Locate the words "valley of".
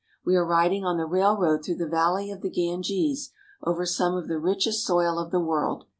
1.87-2.41